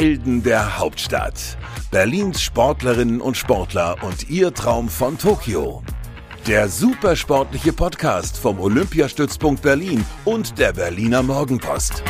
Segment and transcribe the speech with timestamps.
[0.00, 1.58] Helden der Hauptstadt.
[1.90, 5.82] Berlins Sportlerinnen und Sportler und ihr Traum von Tokio.
[6.46, 12.02] Der supersportliche Podcast vom Olympiastützpunkt Berlin und der Berliner Morgenpost.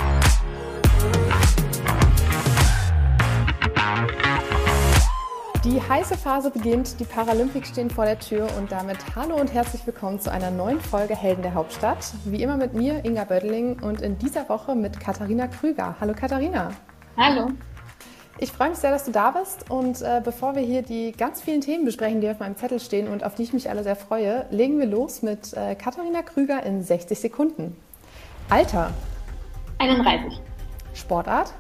[5.65, 9.85] Die heiße Phase beginnt, die Paralympics stehen vor der Tür und damit hallo und herzlich
[9.85, 12.13] willkommen zu einer neuen Folge Helden der Hauptstadt.
[12.25, 15.97] Wie immer mit mir, Inga Bödeling und in dieser Woche mit Katharina Krüger.
[16.01, 16.71] Hallo Katharina.
[17.17, 17.51] Hallo.
[18.43, 21.43] Ich freue mich sehr, dass du da bist und äh, bevor wir hier die ganz
[21.43, 23.97] vielen Themen besprechen, die auf meinem Zettel stehen und auf die ich mich alle sehr
[23.97, 27.77] freue, legen wir los mit äh, Katharina Krüger in 60 Sekunden.
[28.49, 28.93] Alter.
[29.77, 30.41] 31.
[30.95, 31.53] Sportart.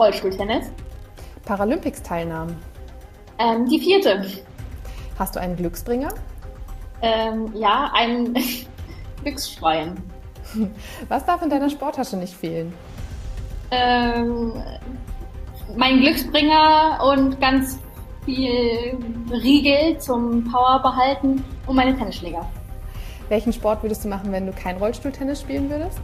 [0.00, 0.72] Rollstuhltennis.
[1.44, 2.56] Paralympics-Teilnahmen.
[3.38, 4.26] Ähm, die vierte.
[5.16, 6.12] Hast du einen Glücksbringer?
[7.02, 8.36] Ähm, ja, ein
[9.22, 10.02] Glücksschwein.
[11.06, 12.74] Was darf in deiner Sporttasche nicht fehlen?
[13.70, 14.54] Ähm,
[15.76, 17.80] mein Glücksbringer und ganz
[18.24, 18.98] viel
[19.30, 22.46] Riegel zum Power behalten und meine Tennisschläger.
[23.28, 26.00] Welchen Sport würdest du machen, wenn du kein Rollstuhltennis spielen würdest?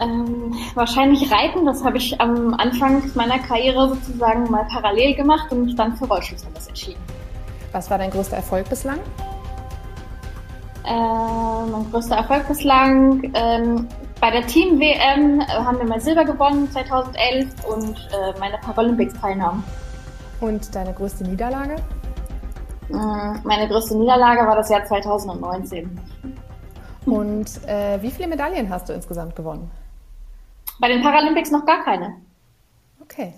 [0.00, 5.66] Ähm, wahrscheinlich Reiten, das habe ich am Anfang meiner Karriere sozusagen mal parallel gemacht und
[5.66, 7.00] mich dann für Rollstuhltennis entschieden.
[7.72, 8.98] Was war dein größter Erfolg bislang?
[10.84, 13.30] Äh, mein größter Erfolg bislang.
[13.34, 13.86] Ähm,
[14.22, 19.64] bei der Team-WM äh, haben wir mal Silber gewonnen 2011 und äh, meine Paralympics-Teilnahmen.
[20.40, 21.74] Und deine größte Niederlage?
[22.88, 22.94] Äh,
[23.42, 25.98] meine größte Niederlage war das Jahr 2019.
[27.04, 29.68] Und äh, wie viele Medaillen hast du insgesamt gewonnen?
[30.78, 32.14] Bei den Paralympics noch gar keine.
[33.00, 33.34] Okay.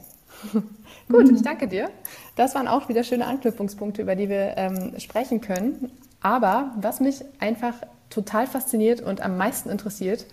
[1.09, 1.89] Gut, ich danke dir.
[2.37, 5.91] Das waren auch wieder schöne Anknüpfungspunkte, über die wir ähm, sprechen können.
[6.21, 7.73] Aber was mich einfach
[8.11, 10.27] total fasziniert und am meisten interessiert,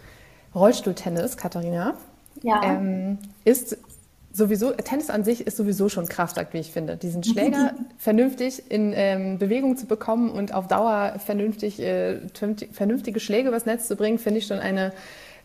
[0.53, 1.93] Rollstuhltennis, Katharina,
[2.41, 2.61] ja.
[2.63, 3.77] ähm, ist
[4.33, 6.97] sowieso, Tennis an sich ist sowieso schon Kraftakt, wie ich finde.
[6.97, 12.19] Diesen Schläger vernünftig in ähm, Bewegung zu bekommen und auf Dauer vernünftig, äh,
[12.71, 14.93] vernünftige Schläge übers Netz zu bringen, finde ich schon eine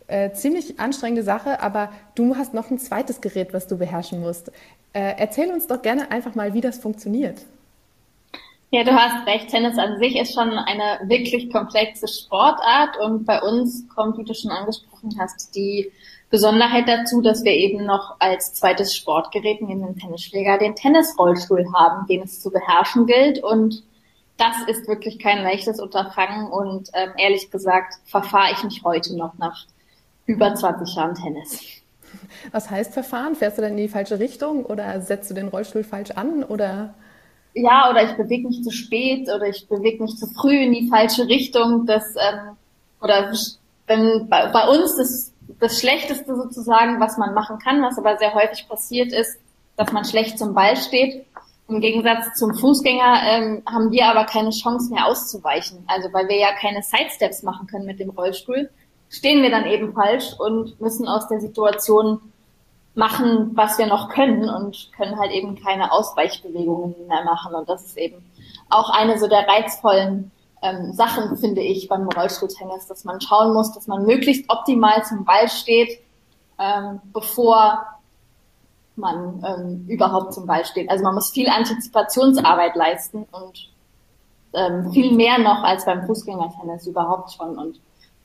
[0.07, 1.61] äh, ziemlich anstrengende Sache.
[1.61, 4.49] Aber du hast noch ein zweites Gerät, was du beherrschen musst.
[4.93, 7.45] Äh, erzähl uns doch gerne einfach mal, wie das funktioniert.
[8.71, 9.49] Ja, du hast recht.
[9.49, 14.35] Tennis an sich ist schon eine wirklich komplexe Sportart und bei uns kommt, wie du
[14.35, 15.93] schon angesprochen hast, die
[16.31, 22.07] Besonderheit dazu, dass wir eben noch als zweites Sportgerät neben dem Tennisschläger den Tennisrollstuhl haben,
[22.09, 23.43] den es zu beherrschen gilt.
[23.43, 23.85] Und
[24.37, 26.49] das ist wirklich kein leichtes Unterfangen.
[26.51, 29.67] Und ähm, ehrlich gesagt verfahre ich mich heute noch nach
[30.27, 31.63] über 20 Jahren Tennis.
[32.51, 33.37] Was heißt Verfahren?
[33.37, 36.95] Fährst du dann in die falsche Richtung oder setzt du den Rollstuhl falsch an oder?
[37.55, 40.89] Ja, oder ich bewege mich zu spät oder ich bewege mich zu früh in die
[40.89, 41.87] falsche Richtung.
[41.87, 42.57] Das ähm,
[43.01, 43.33] oder
[43.87, 48.35] wenn bei, bei uns das das Schlechteste sozusagen, was man machen kann, was aber sehr
[48.35, 49.39] häufig passiert ist,
[49.77, 51.27] dass man schlecht zum Ball steht.
[51.69, 55.85] Im Gegensatz zum Fußgänger ähm, haben wir aber keine Chance mehr auszuweichen.
[55.87, 58.71] Also weil wir ja keine Sidesteps machen können mit dem Rollstuhl,
[59.09, 62.21] stehen wir dann eben falsch und müssen aus der Situation
[62.95, 67.55] machen, was wir noch können und können halt eben keine Ausweichbewegungen mehr machen.
[67.55, 68.25] Und das ist eben
[68.71, 70.31] auch eine so der reizvollen
[70.63, 75.25] ähm, Sachen, finde ich, beim Rollstuhltennis, dass man schauen muss, dass man möglichst optimal zum
[75.25, 76.01] Ball steht,
[76.59, 77.87] ähm, bevor
[78.97, 80.91] man ähm, überhaupt zum Ball steht.
[80.91, 83.71] Also man muss viel Antizipationsarbeit leisten und
[84.55, 87.59] ähm, viel mehr noch als beim Fußgängertennis überhaupt schon.
[87.59, 87.81] Und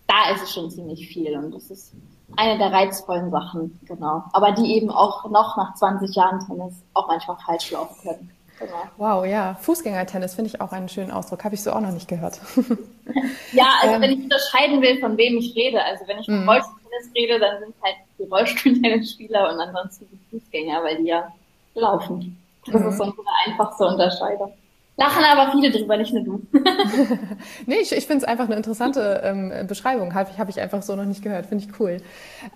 [0.07, 1.93] da ist es schon ziemlich viel und das ist
[2.37, 4.23] eine der reizvollen Sachen, genau.
[4.31, 8.31] Aber die eben auch noch nach 20 Jahren Tennis auch manchmal falsch laufen können.
[8.61, 8.83] Genau.
[8.97, 9.55] Wow, ja.
[9.61, 11.43] Fußgängertennis finde ich auch einen schönen Ausdruck.
[11.43, 12.39] Habe ich so auch noch nicht gehört.
[13.51, 16.43] ja, also ähm, wenn ich unterscheiden will, von wem ich rede, also wenn ich von
[16.43, 16.49] mhm.
[16.49, 21.27] Rollstuhltennis rede, dann sind halt die Rollstuhltennisspieler und ansonsten die Fußgänger, weil die ja
[21.73, 22.37] laufen.
[22.67, 22.89] Das mhm.
[22.89, 23.13] ist so eine
[23.47, 24.53] einfachste Unterscheidung.
[24.97, 26.41] Lachen aber viele drüber, nicht nur du.
[27.65, 30.13] nee, ich, ich finde es einfach eine interessante ähm, Beschreibung.
[30.13, 31.45] Habe ich, hab ich einfach so noch nicht gehört.
[31.45, 31.97] Finde ich cool.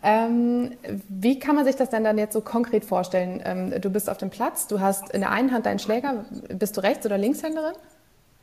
[0.04, 0.72] Ähm,
[1.08, 3.42] wie kann man sich das denn dann jetzt so konkret vorstellen?
[3.44, 6.26] Ähm, du bist auf dem Platz, du hast in der einen Hand deinen Schläger.
[6.50, 7.74] Bist du Rechts- oder Linkshänderin?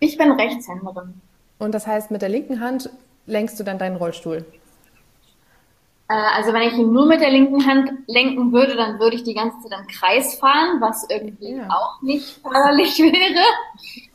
[0.01, 1.21] Ich bin Rechtshänderin.
[1.59, 2.91] Und das heißt, mit der linken Hand
[3.27, 4.45] lenkst du dann deinen Rollstuhl?
[6.09, 9.25] Äh, also wenn ich ihn nur mit der linken Hand lenken würde, dann würde ich
[9.25, 11.69] die ganze Zeit im Kreis fahren, was irgendwie ja.
[11.69, 13.45] auch nicht förderlich wäre.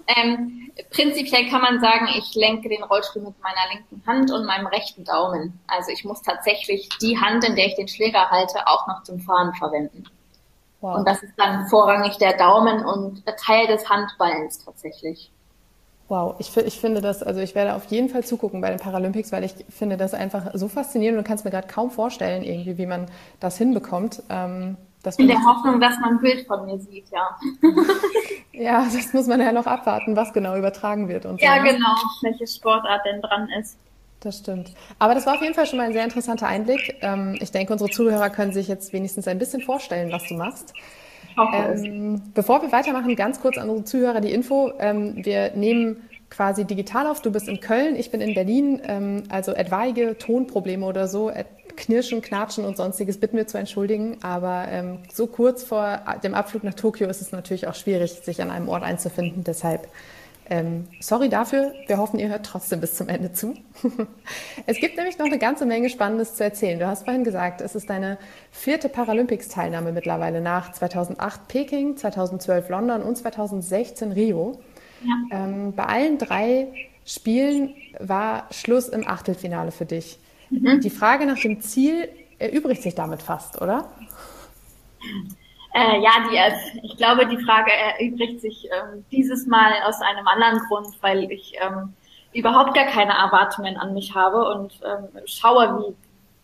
[0.07, 4.67] Ähm, prinzipiell kann man sagen, ich lenke den Rollstuhl mit meiner linken Hand und meinem
[4.67, 5.59] rechten Daumen.
[5.67, 9.19] Also ich muss tatsächlich die Hand, in der ich den Schläger halte, auch noch zum
[9.19, 10.05] Fahren verwenden.
[10.79, 10.97] Wow.
[10.97, 15.31] Und das ist dann vorrangig der Daumen und Teil des Handballens tatsächlich.
[16.09, 19.31] Wow, ich, ich finde das, also ich werde auf jeden Fall zugucken bei den Paralympics,
[19.33, 22.77] weil ich finde das einfach so faszinierend und du kannst mir gerade kaum vorstellen, irgendwie,
[22.77, 23.07] wie man
[23.41, 24.23] das hinbekommt.
[24.29, 24.77] Ähm,
[25.17, 27.37] In der Hoffnung, dass man ein Bild von mir sieht, ja.
[28.53, 31.25] ja, das muss man ja noch abwarten, was genau übertragen wird.
[31.25, 31.45] Und so.
[31.45, 31.73] Ja, ne?
[31.73, 33.77] genau, welche Sportart denn dran ist.
[34.21, 34.71] Das stimmt.
[34.99, 36.95] Aber das war auf jeden Fall schon mal ein sehr interessanter Einblick.
[37.01, 40.73] Ähm, ich denke, unsere Zuhörer können sich jetzt wenigstens ein bisschen vorstellen, was du machst.
[41.37, 44.71] Ähm, bevor wir weitermachen, ganz kurz an unsere Zuhörer die Info.
[44.79, 45.97] Ähm, wir nehmen
[46.29, 47.21] quasi digital auf.
[47.21, 48.81] Du bist in Köln, ich bin in Berlin.
[48.85, 51.31] Ähm, also etwaige Tonprobleme oder so,
[51.75, 54.17] Knirschen, Knatschen und sonstiges bitten wir zu entschuldigen.
[54.21, 58.41] Aber ähm, so kurz vor dem Abflug nach Tokio ist es natürlich auch schwierig, sich
[58.41, 59.43] an einem Ort einzufinden.
[59.43, 59.87] Deshalb
[60.49, 61.73] ähm, sorry dafür.
[61.87, 63.53] Wir hoffen, ihr hört trotzdem bis zum Ende zu.
[64.65, 66.79] es gibt nämlich noch eine ganze Menge Spannendes zu erzählen.
[66.79, 68.17] Du hast vorhin gesagt, es ist deine
[68.51, 74.59] vierte Paralympics-Teilnahme mittlerweile nach 2008 Peking, 2012 London und 2016 Rio.
[75.03, 75.43] Ja.
[75.43, 76.67] Ähm, bei allen drei
[77.05, 80.17] Spielen war Schluss im Achtelfinale für dich.
[80.49, 80.81] Mhm.
[80.81, 82.09] Die Frage nach dem Ziel
[82.39, 83.89] erübrigt sich damit fast, oder?
[85.73, 90.59] Äh, ja, die, ich glaube, die Frage erübrigt sich ähm, dieses Mal aus einem anderen
[90.67, 91.93] Grund, weil ich ähm,
[92.33, 95.95] überhaupt gar keine Erwartungen an mich habe und ähm, schaue,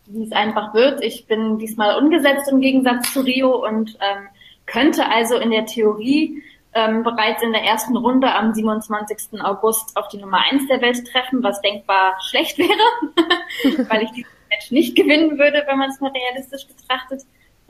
[0.05, 1.03] wie, wie es einfach wird.
[1.03, 4.27] Ich bin diesmal ungesetzt im Gegensatz zu Rio und ähm,
[4.65, 6.41] könnte also in der Theorie
[6.73, 9.41] ähm, bereits in der ersten Runde am 27.
[9.41, 14.31] August auf die Nummer eins der Welt treffen, was denkbar schlecht wäre, weil ich dieses
[14.49, 17.23] Match nicht gewinnen würde, wenn man es mal realistisch betrachtet.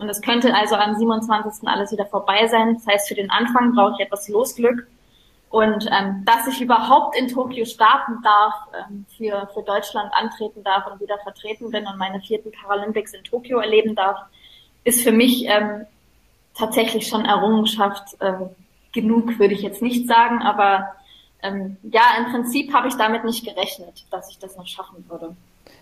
[0.03, 1.65] Und es könnte also am 27.
[1.65, 2.73] alles wieder vorbei sein.
[2.73, 4.85] Das heißt, für den Anfang brauche ich etwas Losglück.
[5.49, 10.91] Und ähm, dass ich überhaupt in Tokio starten darf, ähm, für, für Deutschland antreten darf
[10.91, 14.17] und wieder vertreten bin und meine vierten Paralympics in Tokio erleben darf,
[14.83, 15.85] ist für mich ähm,
[16.53, 18.49] tatsächlich schon Errungenschaft ähm,
[18.91, 20.41] genug, würde ich jetzt nicht sagen.
[20.41, 20.95] Aber
[21.41, 25.33] ähm, ja, im Prinzip habe ich damit nicht gerechnet, dass ich das noch schaffen würde.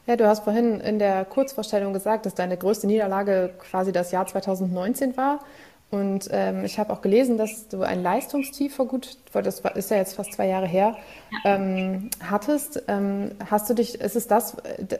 [0.07, 4.25] Ja, du hast vorhin in der Kurzvorstellung gesagt, dass deine größte Niederlage quasi das Jahr
[4.25, 5.39] 2019 war.
[5.91, 9.97] Und ähm, ich habe auch gelesen, dass du ein Leistungstief vor gut, das ist ja
[9.97, 10.95] jetzt fast zwei Jahre her,
[11.43, 12.83] ähm, hattest.
[12.87, 14.55] Ähm, hast du dich, ist es das,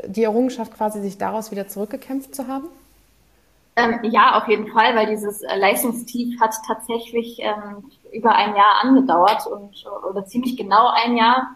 [0.05, 2.65] die Errungenschaft quasi, sich daraus wieder zurückgekämpft zu haben?
[3.77, 8.81] Ähm, ja, auf jeden Fall, weil dieses äh, Leistungstief hat tatsächlich ähm, über ein Jahr
[8.81, 11.55] angedauert und oder ziemlich genau ein Jahr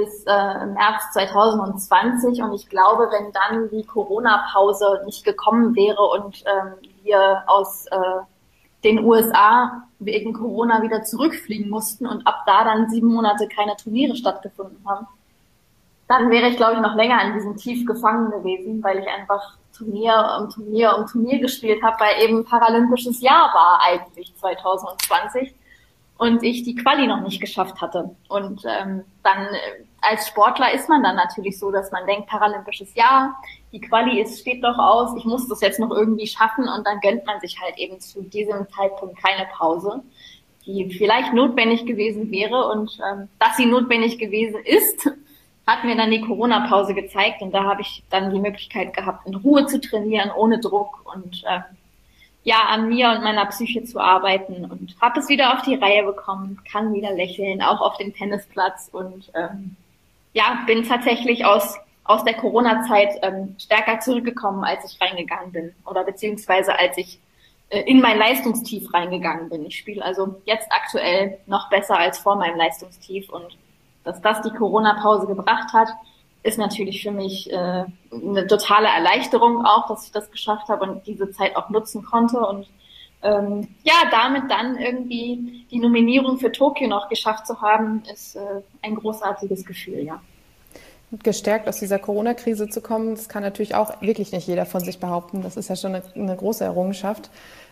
[0.00, 6.42] bis äh, März 2020 und ich glaube, wenn dann die Corona-Pause nicht gekommen wäre und
[6.46, 7.96] ähm, wir aus äh,
[8.82, 14.16] den USA wegen Corona wieder zurückfliegen mussten und ab da dann sieben Monate keine Turniere
[14.16, 15.06] stattgefunden haben,
[16.08, 19.58] dann wäre ich, glaube ich, noch länger in diesem Tief gefangen gewesen, weil ich einfach
[19.76, 25.54] Turnier um Turnier um Turnier gespielt habe, weil eben Paralympisches Jahr war eigentlich 2020
[26.20, 28.14] und ich die Quali noch nicht geschafft hatte.
[28.28, 32.94] Und ähm, dann äh, als Sportler ist man dann natürlich so, dass man denkt, paralympisches
[32.94, 33.40] Jahr,
[33.72, 36.68] die Quali ist, steht doch aus, ich muss das jetzt noch irgendwie schaffen.
[36.68, 40.02] Und dann gönnt man sich halt eben zu diesem Zeitpunkt keine Pause,
[40.66, 42.68] die vielleicht notwendig gewesen wäre.
[42.68, 45.10] Und ähm, dass sie notwendig gewesen ist,
[45.66, 47.40] hat mir dann die Corona-Pause gezeigt.
[47.40, 51.00] Und da habe ich dann die Möglichkeit gehabt, in Ruhe zu trainieren, ohne Druck.
[51.14, 51.60] Und äh,
[52.42, 56.04] ja, an mir und meiner Psyche zu arbeiten und habe es wieder auf die Reihe
[56.04, 59.76] bekommen, kann wieder lächeln, auch auf dem Tennisplatz und ähm,
[60.32, 66.04] ja, bin tatsächlich aus, aus der Corona-Zeit ähm, stärker zurückgekommen, als ich reingegangen bin oder
[66.04, 67.18] beziehungsweise als ich
[67.68, 69.66] äh, in mein Leistungstief reingegangen bin.
[69.66, 73.56] Ich spiele also jetzt aktuell noch besser als vor meinem Leistungstief und
[74.02, 75.88] dass das die Corona-Pause gebracht hat,
[76.42, 81.06] ist natürlich für mich äh, eine totale Erleichterung auch, dass ich das geschafft habe und
[81.06, 82.66] diese Zeit auch nutzen konnte und
[83.22, 88.40] ähm, ja, damit dann irgendwie die Nominierung für Tokio noch geschafft zu haben, ist äh,
[88.80, 90.22] ein großartiges Gefühl, ja.
[91.22, 95.00] Gestärkt aus dieser Corona-Krise zu kommen, das kann natürlich auch wirklich nicht jeder von sich
[95.00, 95.42] behaupten.
[95.42, 97.30] Das ist ja schon eine, eine große Errungenschaft.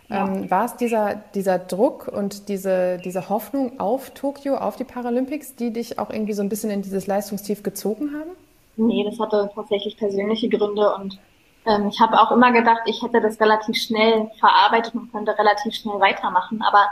[0.08, 0.26] Ja.
[0.26, 5.54] Ähm, war es dieser, dieser Druck und diese, diese Hoffnung auf Tokio, auf die Paralympics,
[5.54, 8.30] die dich auch irgendwie so ein bisschen in dieses Leistungstief gezogen haben?
[8.78, 11.18] Nee, das hatte tatsächlich persönliche Gründe und
[11.66, 15.74] ähm, ich habe auch immer gedacht, ich hätte das relativ schnell verarbeitet und könnte relativ
[15.74, 16.86] schnell weitermachen, aber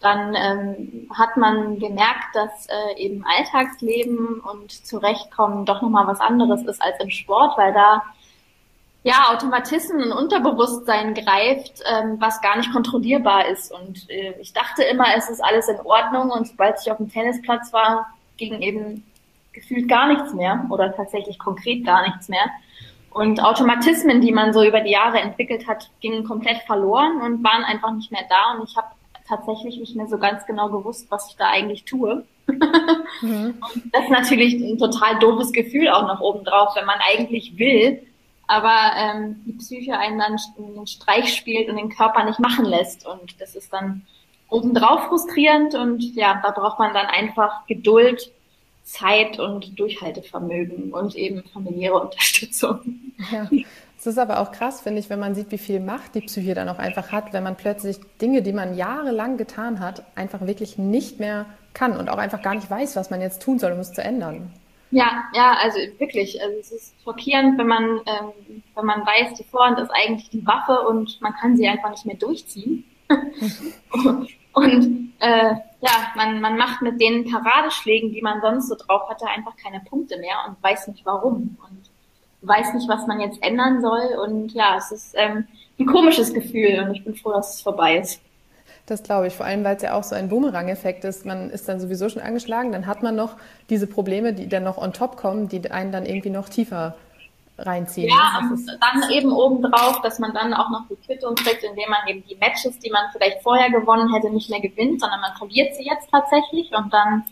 [0.00, 6.62] dann ähm, hat man gemerkt, dass äh, eben Alltagsleben und Zurechtkommen doch nochmal was anderes
[6.62, 8.02] ist als im Sport, weil da
[9.02, 13.72] ja Automatismen und Unterbewusstsein greift, ähm, was gar nicht kontrollierbar ist.
[13.72, 17.10] Und äh, ich dachte immer, es ist alles in Ordnung und sobald ich auf dem
[17.10, 18.06] Tennisplatz war,
[18.36, 19.04] ging eben
[19.52, 22.50] gefühlt gar nichts mehr oder tatsächlich konkret gar nichts mehr.
[23.10, 27.62] Und Automatismen, die man so über die Jahre entwickelt hat, gingen komplett verloren und waren
[27.64, 28.56] einfach nicht mehr da.
[28.56, 28.88] Und ich habe
[29.28, 32.24] tatsächlich nicht mehr so ganz genau gewusst, was ich da eigentlich tue.
[32.46, 33.54] mhm.
[33.60, 38.02] Und das ist natürlich ein total doofes Gefühl auch noch obendrauf, wenn man eigentlich will,
[38.46, 43.06] aber ähm, die Psyche einen dann einen Streich spielt und den Körper nicht machen lässt.
[43.06, 44.02] Und das ist dann
[44.48, 48.30] obendrauf frustrierend und ja, da braucht man dann einfach Geduld,
[48.92, 52.80] Zeit und Durchhaltevermögen und eben familiäre Unterstützung.
[53.30, 53.48] Ja.
[53.98, 56.54] Es ist aber auch krass, finde ich, wenn man sieht, wie viel Macht die Psyche
[56.54, 60.76] dann auch einfach hat, wenn man plötzlich Dinge, die man jahrelang getan hat, einfach wirklich
[60.76, 63.78] nicht mehr kann und auch einfach gar nicht weiß, was man jetzt tun soll, um
[63.78, 64.50] es zu ändern.
[64.90, 66.42] Ja, ja, also wirklich.
[66.42, 70.44] Also es ist schockierend, wenn man, ähm, wenn man weiß, die Vorhand ist eigentlich die
[70.46, 72.84] Waffe und man kann sie einfach nicht mehr durchziehen.
[74.52, 79.26] und äh, ja, man, man macht mit den Paradeschlägen, die man sonst so drauf hatte,
[79.26, 81.56] einfach keine Punkte mehr und weiß nicht warum.
[81.68, 81.90] Und
[82.42, 84.16] weiß nicht, was man jetzt ändern soll.
[84.24, 85.46] Und ja, es ist ähm,
[85.78, 88.20] ein komisches Gefühl und ich bin froh, dass es vorbei ist.
[88.86, 91.24] Das glaube ich, vor allem, weil es ja auch so ein Boomerang-Effekt ist.
[91.24, 93.36] Man ist dann sowieso schon angeschlagen, dann hat man noch
[93.70, 96.96] diese Probleme, die dann noch on top kommen, die einen dann irgendwie noch tiefer
[97.66, 98.08] reinziehen.
[98.08, 102.06] Ja, und dann eben obendrauf, dass man dann auch noch die Quittung kriegt, indem man
[102.08, 105.74] eben die Matches, die man vielleicht vorher gewonnen hätte, nicht mehr gewinnt, sondern man verliert
[105.74, 107.24] sie jetzt tatsächlich und dann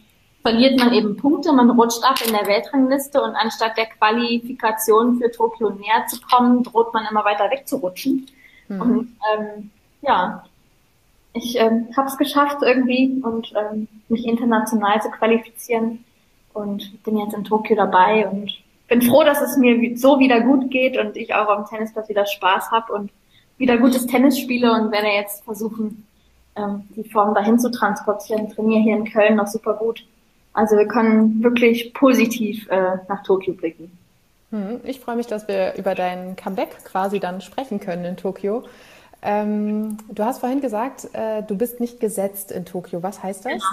[0.42, 5.30] verliert man eben Punkte, man rutscht ab in der Weltrangliste und anstatt der Qualifikation für
[5.30, 8.26] Tokio näher zu kommen, droht man immer weiter wegzurutschen.
[8.68, 8.80] Mhm.
[8.80, 9.70] Und ähm,
[10.00, 10.44] ja,
[11.32, 16.04] ich ähm, habe es geschafft irgendwie und ähm, mich international zu qualifizieren
[16.52, 18.50] und bin jetzt in Tokio dabei und
[18.90, 22.26] bin froh, dass es mir so wieder gut geht und ich auch am Tennisplatz wieder
[22.26, 23.10] Spaß habe und
[23.56, 26.06] wieder gutes Tennis spiele und werde jetzt versuchen,
[26.56, 28.50] ähm, die Form dahin zu transportieren.
[28.50, 30.04] Trainiere hier in Köln noch super gut
[30.52, 33.96] also wir können wirklich positiv äh, nach Tokio blicken.
[34.50, 38.64] Hm, ich freue mich, dass wir über dein Comeback quasi dann sprechen können in Tokio.
[39.22, 43.02] Ähm, du hast vorhin gesagt, äh, du bist nicht gesetzt in Tokio.
[43.02, 43.52] Was heißt das?
[43.52, 43.64] Genau.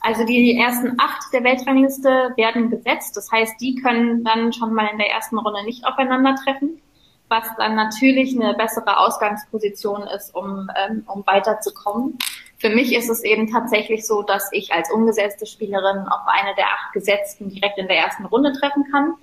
[0.00, 3.16] Also die ersten acht der Weltrangliste werden gesetzt.
[3.16, 6.80] Das heißt, die können dann schon mal in der ersten Runde nicht aufeinandertreffen,
[7.28, 12.18] was dann natürlich eine bessere Ausgangsposition ist, um, ähm, um weiterzukommen.
[12.58, 16.66] Für mich ist es eben tatsächlich so, dass ich als ungesetzte Spielerin auf eine der
[16.66, 19.14] acht Gesetzten direkt in der ersten Runde treffen kann.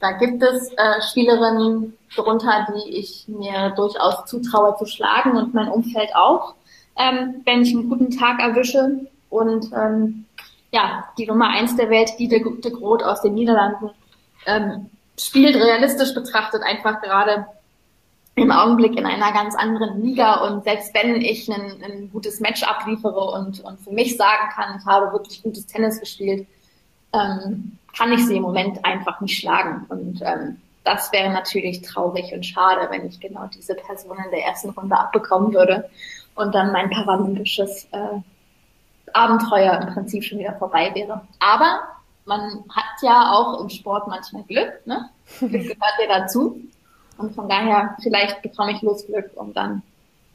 [0.00, 5.68] Da gibt es äh, Spielerinnen darunter, die ich mir durchaus zutraue zu schlagen und mein
[5.68, 6.54] Umfeld auch,
[6.98, 9.06] ähm, wenn ich einen guten Tag erwische.
[9.32, 10.26] Und ähm,
[10.72, 13.90] ja, die Nummer eins der Welt, die de, Groot aus den Niederlanden,
[14.46, 17.46] ähm, spielt realistisch betrachtet einfach gerade
[18.34, 22.62] im Augenblick in einer ganz anderen Liga und selbst wenn ich ein, ein gutes Match
[22.62, 26.46] abliefere und, und für mich sagen kann, ich habe wirklich gutes Tennis gespielt,
[27.14, 29.86] ähm, kann ich sie im Moment einfach nicht schlagen.
[29.88, 34.44] Und ähm, das wäre natürlich traurig und schade, wenn ich genau diese Person in der
[34.44, 35.88] ersten Runde abbekommen würde
[36.34, 38.20] und dann mein paralympisches äh,
[39.14, 41.22] Abenteuer im Prinzip schon wieder vorbei wäre.
[41.38, 41.80] Aber
[42.24, 45.10] man hat ja auch im Sport manchmal Glück, ne?
[45.38, 46.60] Glück gehört ja dazu.
[47.18, 49.82] Und von daher, vielleicht bekomme ich Losglück und dann,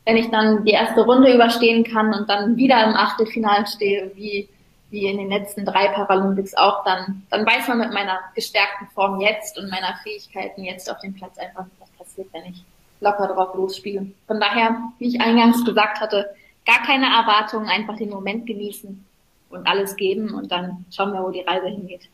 [0.06, 4.48] wenn ich dann die erste Runde überstehen kann und dann wieder im Achtelfinale stehe, wie,
[4.90, 9.20] wie in den letzten drei Paralympics auch, dann, dann weiß man mit meiner gestärkten Form
[9.20, 12.64] jetzt und meiner Fähigkeiten jetzt auf dem Platz einfach, was passiert, wenn ich
[13.02, 14.08] locker drauf losspiele.
[14.28, 16.30] Von daher, wie ich eingangs gesagt hatte,
[16.68, 19.04] gar keine Erwartungen, einfach den Moment genießen
[19.50, 22.10] und alles geben und dann schauen wir, wo die Reise hingeht.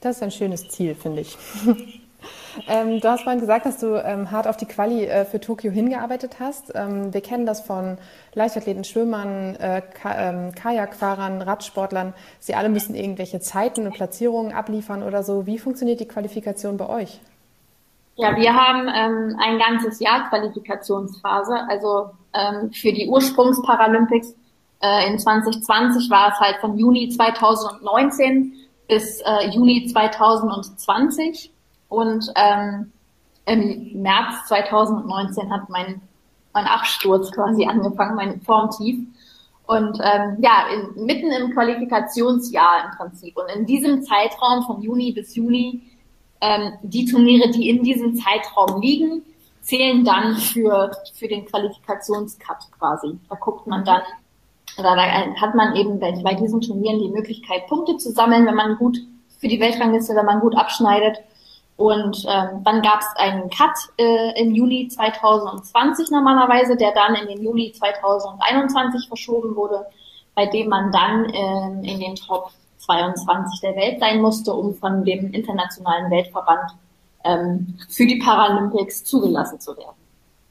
[0.00, 1.38] Das ist ein schönes Ziel, finde ich.
[2.68, 5.70] Ähm, du hast vorhin gesagt, dass du ähm, hart auf die Quali äh, für Tokio
[5.70, 6.72] hingearbeitet hast.
[6.74, 7.98] Ähm, wir kennen das von
[8.34, 12.14] Leichtathleten, Schwimmern, äh, Ka ähm, Kajakfahrern, Radsportlern.
[12.38, 15.46] Sie alle müssen irgendwelche Zeiten und Platzierungen abliefern oder so.
[15.46, 17.20] Wie funktioniert die Qualifikation bei euch?
[18.16, 21.56] Ja, wir haben ähm, ein ganzes Jahr Qualifikationsphase.
[21.68, 24.34] Also ähm, für die Ursprungsparalympics
[24.82, 28.52] äh, in 2020 war es halt von Juni 2019
[28.88, 31.52] bis äh, Juni 2020.
[31.88, 32.92] Und ähm,
[33.46, 36.00] im März 2019 hat mein,
[36.52, 38.98] mein Absturz quasi angefangen, mein Formtief.
[39.66, 43.36] Und ähm, ja, in, mitten im Qualifikationsjahr im Prinzip.
[43.36, 45.82] Und in diesem Zeitraum von Juni bis Juni,
[46.40, 49.22] ähm, die Turniere, die in diesem Zeitraum liegen,
[49.62, 53.18] zählen dann für, für den Qualifikationscut quasi.
[53.28, 54.02] Da guckt man dann,
[54.76, 55.02] oder da
[55.40, 58.98] hat man eben bei, bei diesen Turnieren die Möglichkeit, Punkte zu sammeln, wenn man gut
[59.38, 61.18] für die Weltrangliste, wenn man gut abschneidet.
[61.76, 67.28] Und ähm, dann gab es einen Cut äh, im Juli 2020 normalerweise, der dann in
[67.28, 69.86] den Juli 2021 verschoben wurde,
[70.34, 75.04] bei dem man dann ähm, in den Top 22 der Welt sein musste, um von
[75.04, 76.72] dem internationalen Weltverband
[77.24, 79.96] ähm, für die Paralympics zugelassen zu werden.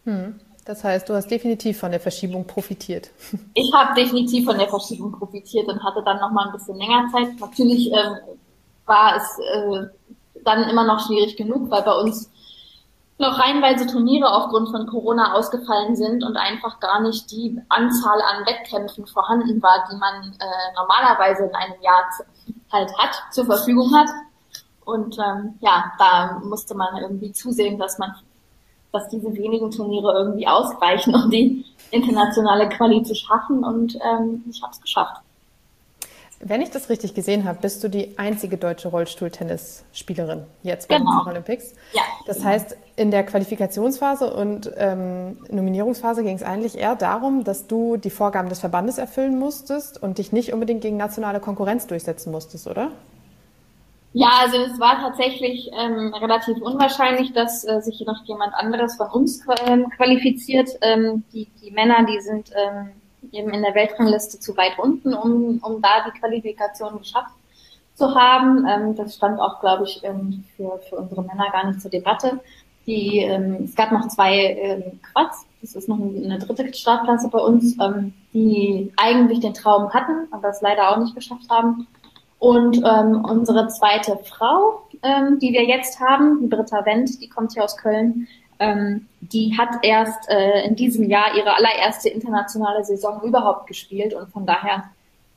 [0.06, 0.40] Hm.
[0.66, 3.10] Das heißt, du hast definitiv von der Verschiebung profitiert.
[3.54, 7.08] Ich habe definitiv von der Verschiebung profitiert und hatte dann noch mal ein bisschen länger
[7.12, 7.40] Zeit.
[7.40, 8.18] Natürlich ähm,
[8.86, 9.88] war es äh,
[10.44, 12.30] dann immer noch schwierig genug, weil bei uns
[13.18, 18.46] noch reihenweise Turniere aufgrund von Corona ausgefallen sind und einfach gar nicht die Anzahl an
[18.46, 22.04] Wettkämpfen vorhanden war, die man äh, normalerweise in einem Jahr
[22.72, 24.10] halt hat, zur Verfügung hat.
[24.86, 28.16] Und ähm, ja, da musste man irgendwie zusehen, dass man,
[28.92, 33.64] dass diese wenigen Turniere irgendwie ausreichen, um die internationale Quali zu schaffen.
[33.64, 35.22] Und ähm, ich habe es geschafft.
[36.44, 41.12] Wenn ich das richtig gesehen habe, bist du die einzige deutsche Rollstuhltennisspielerin jetzt bei genau.
[41.12, 41.74] den Paralympics.
[41.94, 42.02] Ja.
[42.26, 47.98] Das heißt, in der Qualifikationsphase und ähm, Nominierungsphase ging es eigentlich eher darum, dass du
[47.98, 52.66] die Vorgaben des Verbandes erfüllen musstest und dich nicht unbedingt gegen nationale Konkurrenz durchsetzen musstest,
[52.66, 52.90] oder?
[54.14, 59.08] Ja, also es war tatsächlich ähm, relativ unwahrscheinlich, dass äh, sich noch jemand anderes von
[59.08, 60.70] uns ähm, qualifiziert.
[60.82, 62.92] Ähm, die, die Männer, die sind ähm,
[63.32, 67.32] eben in der Weltrangliste zu weit unten, um, um da die Qualifikation geschafft
[67.96, 68.68] zu haben.
[68.68, 72.42] Ähm, das stand auch, glaube ich, ähm, für, für unsere Männer gar nicht zur Debatte.
[72.88, 77.40] Die, ähm, es gab noch zwei ähm, Quads, das ist noch eine dritte Startklasse bei
[77.40, 81.88] uns, ähm, die eigentlich den Traum hatten, aber es leider auch nicht geschafft haben.
[82.42, 87.54] Und ähm, unsere zweite Frau, ähm, die wir jetzt haben, die Britta Wendt, die kommt
[87.54, 93.22] hier aus Köln, ähm, die hat erst äh, in diesem Jahr ihre allererste internationale Saison
[93.22, 94.86] überhaupt gespielt und von daher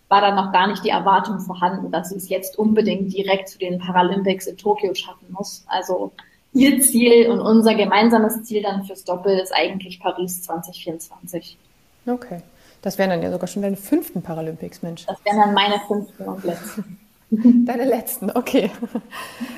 [0.09, 3.59] war da noch gar nicht die Erwartung vorhanden, dass sie es jetzt unbedingt direkt zu
[3.59, 5.63] den Paralympics in Tokio schaffen muss.
[5.69, 6.11] Also
[6.55, 11.59] ihr Ziel und unser gemeinsames Ziel dann fürs Doppel ist eigentlich Paris 2024.
[12.07, 12.41] Okay.
[12.85, 15.07] Das wären dann ja sogar schon deine fünften Paralympics, Mensch.
[15.07, 16.99] Das wären dann meine fünften und letzten.
[17.65, 18.71] Deine letzten, okay.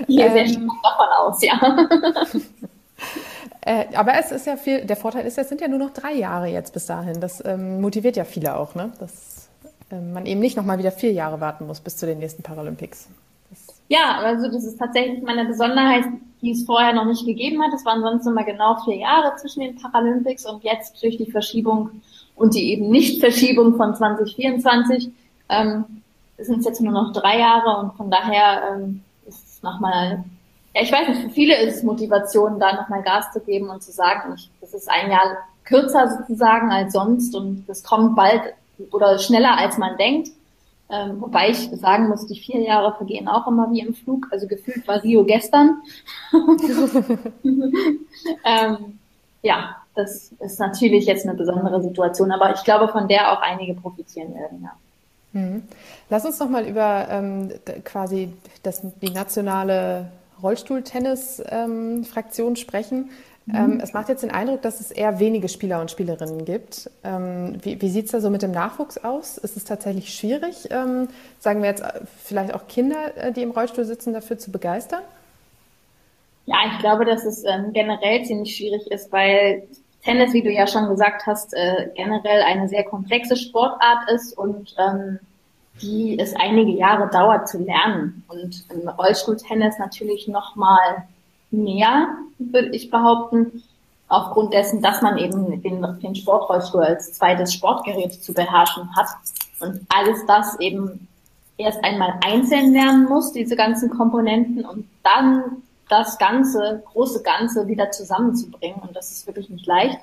[0.06, 1.61] Hier ähm, sehr stark davon aus, ja.
[3.61, 6.12] Äh, aber es ist ja viel, der Vorteil ist, es sind ja nur noch drei
[6.12, 7.21] Jahre jetzt bis dahin.
[7.21, 8.92] Das ähm, motiviert ja viele auch, ne?
[9.00, 9.49] dass
[9.90, 13.09] äh, man eben nicht nochmal wieder vier Jahre warten muss bis zu den nächsten Paralympics.
[13.50, 16.04] Das ja, also das ist tatsächlich meine Besonderheit,
[16.42, 17.75] die es vorher noch nicht gegeben hat.
[17.75, 21.90] Es waren sonst immer genau vier Jahre zwischen den Paralympics und jetzt durch die Verschiebung
[22.37, 25.11] und die eben Nicht-Verschiebung von 2024
[25.49, 25.85] ähm,
[26.38, 30.25] sind es jetzt nur noch drei Jahre und von daher ähm, ist es nochmal
[30.77, 33.83] ja, ich weiß nicht, für viele ist es Motivation, da nochmal Gas zu geben und
[33.83, 38.42] zu sagen, ich, das ist ein Jahr kürzer sozusagen als sonst und das kommt bald
[38.92, 40.29] oder schneller als man denkt.
[40.90, 44.27] Ähm, wobei ich sagen muss, die vier Jahre vergehen auch immer wie im Flug.
[44.31, 45.81] Also gefühlt war Rio gestern.
[48.44, 48.99] ähm,
[49.42, 53.74] ja, das ist natürlich jetzt eine besondere Situation, aber ich glaube, von der auch einige
[53.74, 54.70] profitieren werden, ja.
[55.32, 55.64] Mhm.
[56.09, 57.50] Lass uns noch mal über ähm,
[57.85, 58.32] quasi
[58.62, 60.06] das, die nationale
[60.42, 63.11] Rollstuhltennis-Fraktion ähm, sprechen.
[63.46, 63.54] Mhm.
[63.54, 66.90] Ähm, es macht jetzt den Eindruck, dass es eher wenige Spieler und Spielerinnen gibt.
[67.04, 69.38] Ähm, wie wie sieht es da so mit dem Nachwuchs aus?
[69.38, 73.52] Ist es tatsächlich schwierig, ähm, sagen wir jetzt äh, vielleicht auch Kinder, äh, die im
[73.52, 75.02] Rollstuhl sitzen, dafür zu begeistern?
[76.46, 79.64] Ja, ich glaube, dass es ähm, generell ziemlich schwierig ist, weil
[80.07, 84.75] Tennis, wie du ja schon gesagt hast, äh, generell eine sehr komplexe Sportart ist und
[84.79, 85.19] ähm,
[85.83, 88.23] die es einige Jahre dauert zu lernen.
[88.29, 91.09] Und im Rollstuhltennis natürlich noch mal
[91.51, 93.64] mehr, würde ich behaupten,
[94.09, 99.09] aufgrund dessen, dass man eben den, den Sportrollstuhl als zweites Sportgerät zu beherrschen hat
[99.61, 101.09] und alles das eben
[101.59, 107.90] erst einmal einzeln lernen muss, diese ganzen Komponenten und dann das ganze, große Ganze wieder
[107.90, 108.81] zusammenzubringen.
[108.81, 109.99] Und das ist wirklich nicht leicht.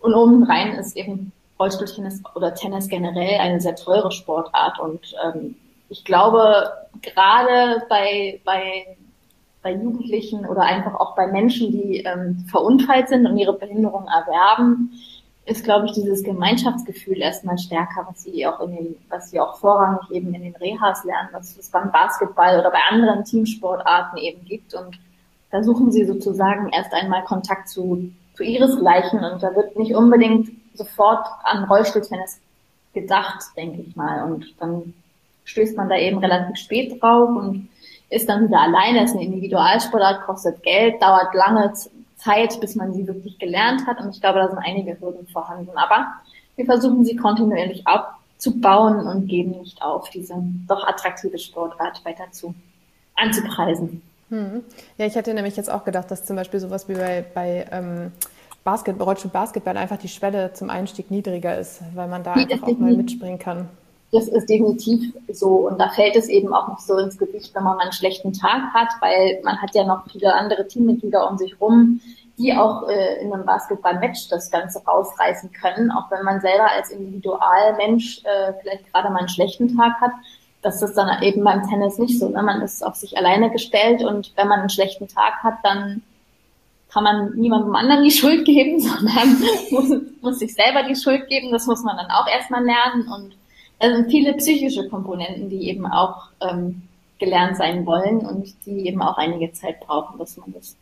[0.00, 5.56] Und oben rein ist eben Rollstuhltennis oder Tennis generell eine sehr teure Sportart und ähm,
[5.88, 6.70] ich glaube,
[7.02, 8.96] gerade bei, bei,
[9.62, 14.92] bei Jugendlichen oder einfach auch bei Menschen, die ähm, verunfallt sind und ihre Behinderung erwerben,
[15.48, 19.56] ist, glaube ich, dieses Gemeinschaftsgefühl erstmal stärker, was sie auch in den, was sie auch
[19.56, 24.44] vorrangig eben in den Rehas lernen, was es beim Basketball oder bei anderen Teamsportarten eben
[24.44, 24.74] gibt.
[24.74, 24.98] Und
[25.50, 30.50] da suchen sie sozusagen erst einmal Kontakt zu, zu ihresgleichen und da wird nicht unbedingt
[30.74, 32.40] sofort an Rollstuhltennis
[32.92, 34.30] gedacht, denke ich mal.
[34.30, 34.92] Und dann
[35.44, 37.70] stößt man da eben relativ spät drauf und
[38.10, 39.04] ist dann wieder alleine.
[39.04, 41.72] Ist eine Individualsportart, kostet Geld, dauert lange
[42.18, 44.00] Zeit, bis man sie wirklich gelernt hat.
[44.00, 45.76] Und ich glaube, da sind einige Hürden vorhanden.
[45.76, 46.08] Aber
[46.56, 50.34] wir versuchen sie kontinuierlich aufzubauen und geben nicht auf, diese
[50.66, 52.54] doch attraktive Sportart weiter zu
[53.14, 54.02] anzupreisen.
[54.30, 54.62] Hm.
[54.98, 58.12] Ja, ich hätte nämlich jetzt auch gedacht, dass zum Beispiel sowas wie bei, bei ähm,
[58.64, 62.78] Basketball, Rollstuhl Basketball einfach die Schwelle zum Einstieg niedriger ist, weil man da einfach auch
[62.78, 63.68] mal mitspringen kann.
[64.10, 65.68] Das ist definitiv so.
[65.68, 68.32] Und da fällt es eben auch noch so ins Gewicht, wenn man mal einen schlechten
[68.32, 72.00] Tag hat, weil man hat ja noch viele andere Teammitglieder um sich rum,
[72.38, 76.90] die auch äh, in einem Basketball-Match das Ganze rausreißen können, auch wenn man selber als
[76.90, 80.12] Individualmensch äh, vielleicht gerade mal einen schlechten Tag hat.
[80.62, 82.28] Das ist dann eben beim Tennis nicht so.
[82.28, 82.42] Ne?
[82.42, 86.02] Man ist auf sich alleine gestellt und wenn man einen schlechten Tag hat, dann
[86.90, 91.52] kann man niemandem anderen die Schuld geben, sondern muss, muss sich selber die Schuld geben.
[91.52, 93.08] Das muss man dann auch erstmal lernen.
[93.12, 93.36] Und
[93.78, 96.82] es sind viele psychische Komponenten, die eben auch ähm,
[97.18, 100.76] gelernt sein wollen und die eben auch einige Zeit brauchen, bis man das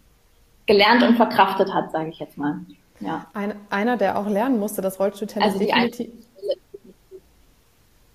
[0.66, 2.61] gelernt und verkraftet hat, sage ich jetzt mal.
[3.00, 3.26] Ja.
[3.35, 6.11] Ein, einer, der auch lernen musste, das Rollstuhltennis also definitiv.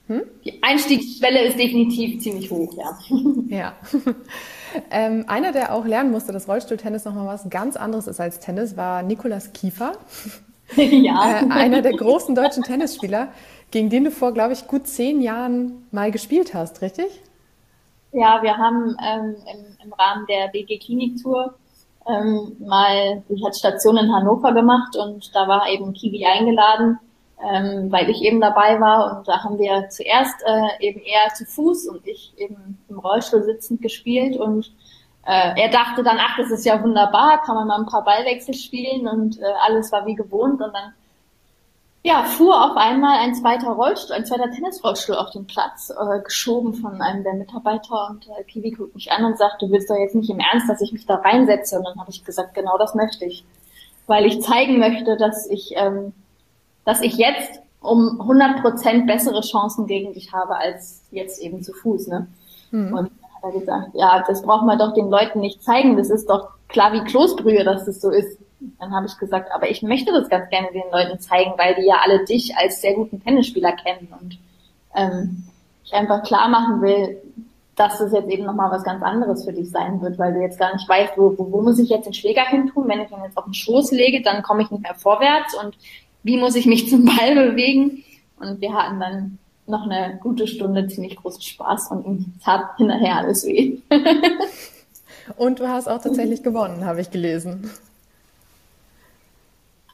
[0.08, 0.24] Hm?
[0.44, 2.98] Die Einstiegsschwelle ist definitiv ziemlich hoch, ja.
[3.48, 3.74] Ja.
[4.90, 8.78] Ähm, einer, der auch lernen musste, dass Rollstuhltennis nochmal was ganz anderes ist als Tennis,
[8.78, 9.94] war Nikolas Kiefer.
[10.78, 11.42] Ja.
[11.42, 13.28] Äh, einer der großen deutschen Tennisspieler,
[13.72, 17.22] gegen den du vor, glaube ich, gut zehn Jahren mal gespielt hast, richtig?
[18.12, 21.54] Ja, wir haben ähm, im, im, Rahmen der BG Klinik Tour
[22.08, 27.00] ähm, mal, ich hatte Station in Hannover gemacht und da war eben Kiwi eingeladen,
[27.42, 31.46] ähm, weil ich eben dabei war und da haben wir zuerst äh, eben eher zu
[31.46, 34.74] Fuß und ich eben im Rollstuhl sitzend gespielt und
[35.26, 38.56] äh, er dachte dann, ach, das ist ja wunderbar, kann man mal ein paar Ballwechsel
[38.56, 40.94] spielen und äh, alles war wie gewohnt und dann
[42.04, 46.74] ja, fuhr auf einmal ein zweiter Rollstuhl, ein zweiter Tennisrollstuhl auf den Platz, äh, geschoben
[46.74, 49.98] von einem der Mitarbeiter und äh, Kiwi guckt mich an und sagt, du willst doch
[49.98, 51.78] jetzt nicht im Ernst, dass ich mich da reinsetze.
[51.78, 53.46] Und dann habe ich gesagt, genau das möchte ich.
[54.08, 56.14] Weil ich zeigen möchte, dass ich, ähm,
[56.86, 61.72] dass ich jetzt um 100 Prozent bessere Chancen gegen dich habe als jetzt eben zu
[61.72, 62.08] Fuß.
[62.08, 62.28] Ne?
[62.72, 62.94] Mhm.
[62.94, 65.98] Und dann hat er gesagt, ja, das braucht man doch den Leuten nicht zeigen.
[65.98, 68.40] Das ist doch klar wie Kloßbrühe, dass das so ist.
[68.80, 71.88] Dann habe ich gesagt, aber ich möchte das ganz gerne den Leuten zeigen, weil die
[71.88, 74.38] ja alle dich als sehr guten Tennisspieler kennen und
[74.96, 75.44] ähm,
[75.84, 77.18] ich einfach klar machen will,
[77.76, 80.60] dass es jetzt eben nochmal was ganz anderes für dich sein wird, weil du jetzt
[80.60, 82.88] gar nicht weißt, wo, wo, wo muss ich jetzt den Schläger hin tun?
[82.88, 85.76] Wenn ich ihn jetzt auf den Schoß lege, dann komme ich nicht mehr vorwärts und
[86.24, 88.04] wie muss ich mich zum Ball bewegen?
[88.40, 93.18] Und wir hatten dann noch eine gute Stunde ziemlich großen Spaß und ihm tat hinterher
[93.18, 93.78] alles weh.
[95.38, 97.72] und du hast auch tatsächlich gewonnen, habe ich gelesen.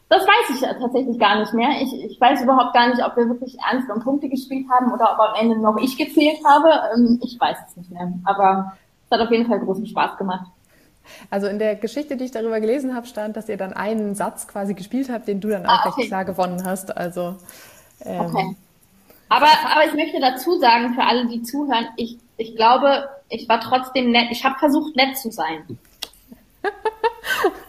[0.09, 1.69] Das weiß ich ja tatsächlich gar nicht mehr.
[1.81, 5.13] Ich, ich weiß überhaupt gar nicht, ob wir wirklich ernst um Punkte gespielt haben oder
[5.13, 6.69] ob am Ende noch ich gezählt habe.
[6.95, 8.11] Ähm, ich weiß es nicht mehr.
[8.23, 8.73] Aber
[9.05, 10.47] es hat auf jeden Fall großen Spaß gemacht.
[11.29, 14.47] Also in der Geschichte, die ich darüber gelesen habe, stand, dass ihr dann einen Satz
[14.47, 16.07] quasi gespielt habt, den du dann auch ah, okay.
[16.07, 16.95] klar gewonnen hast.
[16.95, 17.35] Also
[18.05, 18.55] ähm, okay.
[19.29, 23.59] Aber, aber ich möchte dazu sagen, für alle, die zuhören, ich, ich glaube, ich war
[23.59, 24.27] trotzdem nett.
[24.31, 25.79] Ich habe versucht, nett zu sein.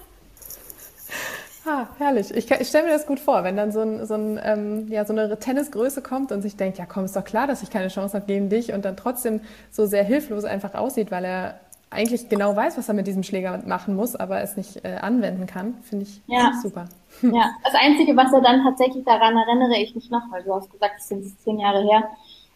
[1.69, 2.35] Ah, herrlich.
[2.35, 5.05] Ich, ich stelle mir das gut vor, wenn dann so, ein, so, ein, ähm, ja,
[5.05, 7.89] so eine Tennisgröße kommt und sich denkt, ja komm, ist doch klar, dass ich keine
[7.89, 12.31] Chance habe gegen dich und dann trotzdem so sehr hilflos einfach aussieht, weil er eigentlich
[12.31, 15.75] genau weiß, was er mit diesem Schläger machen muss, aber es nicht äh, anwenden kann,
[15.83, 16.53] finde ich ja.
[16.63, 16.87] super.
[17.21, 20.71] Ja, das Einzige, was er dann tatsächlich daran erinnere ich mich noch, weil du hast
[20.71, 22.05] gesagt, es sind zehn Jahre her,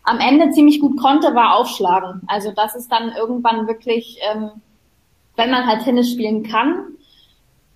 [0.05, 2.23] am Ende ziemlich gut konnte, war Aufschlagen.
[2.29, 4.53] Also das ist dann irgendwann wirklich, ähm,
[5.37, 6.97] wenn man halt Tennis spielen kann,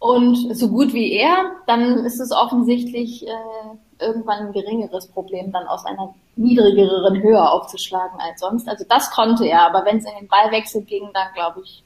[0.06, 5.66] und so gut wie er, dann ist es offensichtlich äh, irgendwann ein geringeres Problem, dann
[5.66, 8.68] aus einer niedrigeren Höhe aufzuschlagen als sonst.
[8.68, 11.82] Also das konnte er, aber wenn es in den Ballwechsel ging, dann glaube ich,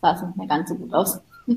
[0.00, 1.20] sah es nicht mehr ganz so gut aus.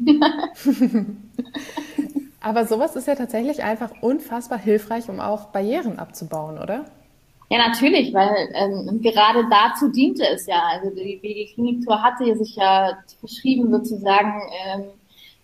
[2.41, 6.85] aber sowas ist ja tatsächlich einfach unfassbar hilfreich, um auch Barrieren abzubauen, oder?
[7.49, 10.63] Ja, natürlich, weil ähm, gerade dazu diente es ja.
[10.71, 14.85] Also die BG Klinik Tour hatte sich ja verschrieben sozusagen, ähm,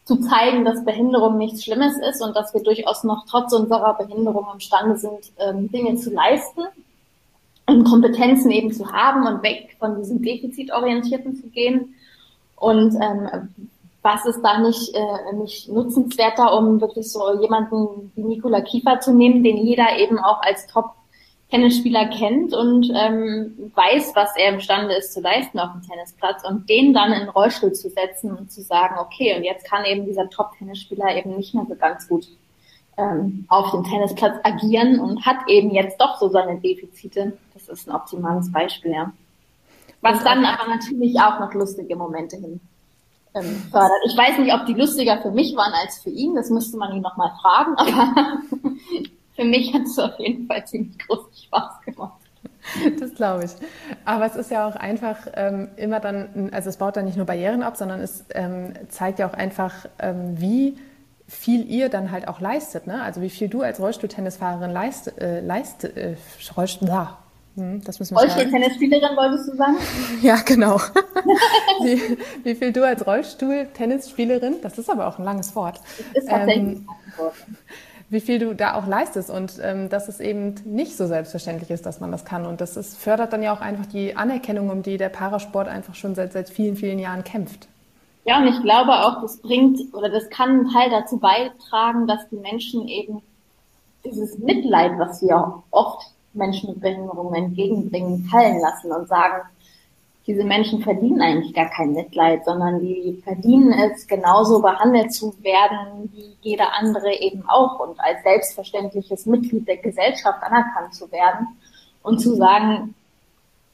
[0.05, 4.47] zu zeigen, dass Behinderung nichts Schlimmes ist und dass wir durchaus noch trotz unserer Behinderung
[4.53, 6.61] imstande sind, ähm, Dinge zu leisten
[7.67, 11.95] und Kompetenzen eben zu haben und weg von diesem Defizitorientierten zu gehen.
[12.55, 13.49] Und ähm,
[14.01, 19.13] was ist da nicht, äh, nicht nutzenswerter, um wirklich so jemanden wie Nikola Kiefer zu
[19.13, 20.93] nehmen, den jeder eben auch als Top
[21.51, 26.69] Tennisspieler kennt und ähm, weiß, was er imstande ist zu leisten auf dem Tennisplatz und
[26.69, 30.05] den dann in den Rollstuhl zu setzen und zu sagen, okay, und jetzt kann eben
[30.05, 32.25] dieser Top-Tennisspieler eben nicht mehr so ganz gut
[32.97, 37.37] ähm, auf dem Tennisplatz agieren und hat eben jetzt doch so seine Defizite.
[37.53, 39.11] Das ist ein optimales Beispiel, ja.
[39.99, 42.61] Was dann aber natürlich auch noch lustige Momente hin
[43.33, 43.99] ähm, fördert.
[44.05, 46.95] Ich weiß nicht, ob die lustiger für mich waren als für ihn, das müsste man
[46.95, 48.39] ihn nochmal fragen, aber
[49.35, 52.21] für mich hat es auf jeden Fall ziemlich großen Spaß gemacht.
[52.99, 53.51] Das glaube ich.
[54.05, 57.25] Aber es ist ja auch einfach ähm, immer dann, also es baut dann nicht nur
[57.25, 60.75] Barrieren ab, sondern es ähm, zeigt ja auch einfach, ähm, wie
[61.27, 62.87] viel ihr dann halt auch leistet.
[62.87, 63.01] Ne?
[63.01, 66.15] Also wie viel du als Rollstuhltennisfahrerin leist, äh, leist, äh,
[66.55, 67.17] Rollstuhl, ja,
[67.55, 69.77] hm, das müssen wir Rollstuhl-Tennisspielerin wolltest du sagen?
[70.21, 70.77] Ja, genau.
[71.83, 75.79] wie, wie, viel du als Rollstuhl-Tennisspielerin, das ist aber auch ein langes Wort.
[76.13, 77.35] Das ist tatsächlich ähm, ein Wort
[78.12, 81.86] wie viel du da auch leistest und ähm, dass es eben nicht so selbstverständlich ist,
[81.86, 82.45] dass man das kann.
[82.45, 85.95] Und das ist, fördert dann ja auch einfach die Anerkennung, um die der Parasport einfach
[85.95, 87.69] schon seit, seit vielen, vielen Jahren kämpft.
[88.26, 92.28] Ja, und ich glaube auch, das bringt oder das kann einen Teil dazu beitragen, dass
[92.30, 93.21] die Menschen eben
[94.04, 99.41] dieses Mitleid, was wir oft Menschen mit Behinderungen entgegenbringen, fallen lassen und sagen,
[100.31, 106.09] diese Menschen verdienen eigentlich gar kein Mitleid, sondern die verdienen es, genauso behandelt zu werden
[106.13, 111.47] wie jeder andere eben auch und als selbstverständliches Mitglied der Gesellschaft anerkannt zu werden
[112.01, 112.95] und zu sagen,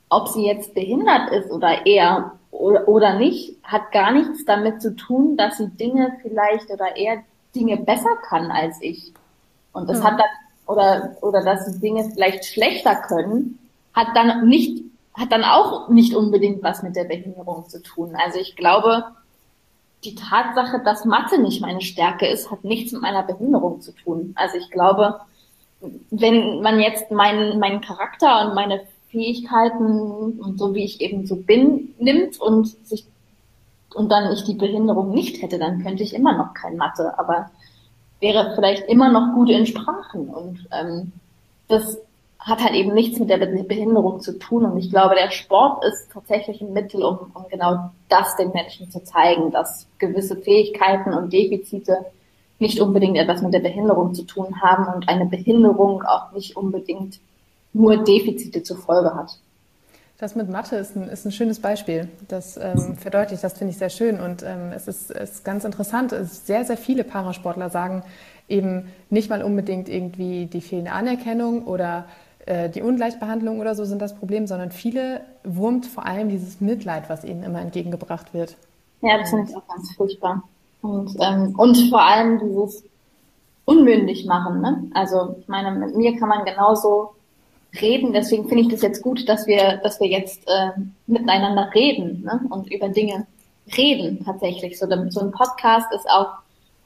[0.10, 4.96] ob sie jetzt behindert ist oder eher oder, oder nicht, hat gar nichts damit zu
[4.96, 7.22] tun, dass sie Dinge vielleicht oder eher
[7.54, 9.14] Dinge besser kann als ich.
[9.74, 10.04] Und das mhm.
[10.06, 13.60] hat dann, oder, oder dass sie Dinge vielleicht schlechter können,
[13.94, 14.84] hat dann nicht
[15.18, 18.16] hat dann auch nicht unbedingt was mit der Behinderung zu tun.
[18.24, 19.04] Also ich glaube,
[20.04, 24.34] die Tatsache, dass Mathe nicht meine Stärke ist, hat nichts mit meiner Behinderung zu tun.
[24.36, 25.20] Also ich glaube,
[26.12, 31.36] wenn man jetzt meinen, meinen Charakter und meine Fähigkeiten und so wie ich eben so
[31.36, 33.06] bin, nimmt und sich
[33.96, 37.50] und dann ich die Behinderung nicht hätte, dann könnte ich immer noch kein Mathe, aber
[38.20, 40.30] wäre vielleicht immer noch gut in Sprachen.
[40.30, 41.14] Und ähm,
[41.68, 41.98] das
[42.48, 44.66] hat halt eben nichts mit der Behinderung zu tun.
[44.66, 48.90] Und ich glaube, der Sport ist tatsächlich ein Mittel, um, um genau das den Menschen
[48.90, 52.06] zu zeigen, dass gewisse Fähigkeiten und Defizite
[52.60, 57.20] nicht unbedingt etwas mit der Behinderung zu tun haben und eine Behinderung auch nicht unbedingt
[57.74, 59.40] nur Defizite zur Folge hat.
[60.18, 62.08] Das mit Mathe ist ein, ist ein schönes Beispiel.
[62.28, 64.20] Das ähm, verdeutlicht, das finde ich sehr schön.
[64.20, 66.16] Und ähm, es ist, ist ganz interessant.
[66.24, 68.04] Sehr, sehr viele Parasportler sagen
[68.48, 72.06] eben nicht mal unbedingt irgendwie die fehlende Anerkennung oder
[72.74, 77.24] die Ungleichbehandlung oder so sind das Problem, sondern viele wurmt vor allem dieses Mitleid, was
[77.24, 78.56] ihnen immer entgegengebracht wird.
[79.02, 80.44] Ja, das finde ich auch ganz furchtbar.
[80.82, 82.84] Und, ähm, und vor allem dieses
[83.66, 84.62] unmündig machen.
[84.62, 84.90] Ne?
[84.94, 87.16] Also ich meine, mit mir kann man genauso
[87.82, 88.14] reden.
[88.14, 90.70] Deswegen finde ich das jetzt gut, dass wir, dass wir jetzt äh,
[91.06, 92.42] miteinander reden ne?
[92.50, 93.28] und über Dinge
[93.76, 94.80] reden tatsächlich.
[94.80, 96.30] So, so ein Podcast ist auch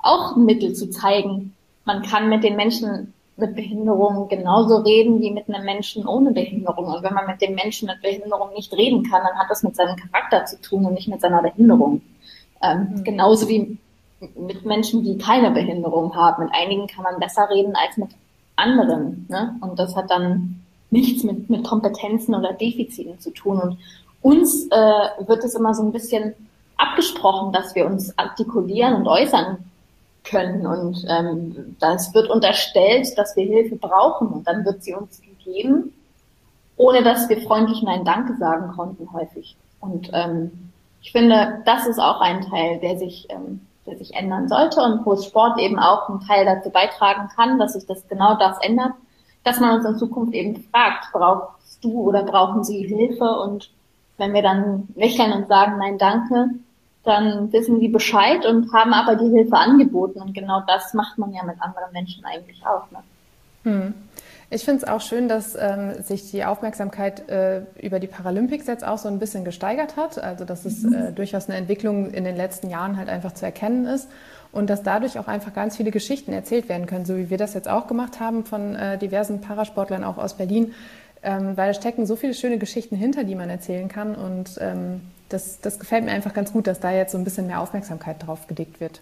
[0.01, 1.53] auch ein Mittel zu zeigen,
[1.85, 6.85] man kann mit den Menschen mit Behinderung genauso reden wie mit einem Menschen ohne Behinderung.
[6.85, 9.75] Und wenn man mit dem Menschen mit Behinderung nicht reden kann, dann hat das mit
[9.75, 12.01] seinem Charakter zu tun und nicht mit seiner Behinderung.
[12.61, 13.03] Ähm, mhm.
[13.03, 13.77] Genauso wie
[14.35, 16.45] mit Menschen, die keine Behinderung haben.
[16.45, 18.09] Mit einigen kann man besser reden als mit
[18.55, 19.25] anderen.
[19.29, 19.55] Ne?
[19.61, 23.59] Und das hat dann nichts mit, mit Kompetenzen oder Defiziten zu tun.
[23.59, 23.77] Und
[24.21, 26.35] uns äh, wird es immer so ein bisschen
[26.77, 29.70] abgesprochen, dass wir uns artikulieren und äußern
[30.23, 30.65] können.
[30.65, 35.93] Und ähm, das wird unterstellt, dass wir Hilfe brauchen und dann wird sie uns gegeben,
[36.77, 39.55] ohne dass wir freundlich Nein Danke sagen konnten häufig.
[39.79, 44.47] Und ähm, ich finde, das ist auch ein Teil, der sich, ähm, der sich ändern
[44.47, 48.35] sollte und wo Sport eben auch einen Teil dazu beitragen kann, dass sich das genau
[48.35, 48.93] das ändert,
[49.43, 53.25] dass man uns in Zukunft eben fragt, brauchst du oder brauchen sie Hilfe?
[53.25, 53.71] Und
[54.17, 56.51] wenn wir dann lächeln und sagen Nein Danke,
[57.03, 60.21] dann wissen die Bescheid und haben aber die Hilfe angeboten.
[60.21, 62.89] Und genau das macht man ja mit anderen Menschen eigentlich auch.
[62.91, 62.99] Ne?
[63.63, 63.93] Hm.
[64.53, 68.85] Ich finde es auch schön, dass ähm, sich die Aufmerksamkeit äh, über die Paralympics jetzt
[68.85, 70.21] auch so ein bisschen gesteigert hat.
[70.21, 70.93] Also dass es mhm.
[70.93, 74.09] äh, durchaus eine Entwicklung in den letzten Jahren halt einfach zu erkennen ist
[74.51, 77.53] und dass dadurch auch einfach ganz viele Geschichten erzählt werden können, so wie wir das
[77.53, 80.73] jetzt auch gemacht haben von äh, diversen Parasportlern auch aus Berlin,
[81.23, 85.01] ähm, weil da stecken so viele schöne Geschichten hinter, die man erzählen kann und ähm,
[85.33, 88.25] das, das gefällt mir einfach ganz gut, dass da jetzt so ein bisschen mehr Aufmerksamkeit
[88.25, 89.01] drauf gelegt wird.